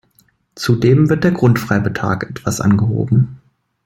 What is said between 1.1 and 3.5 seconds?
der Grundfreibetrag etwas angehoben.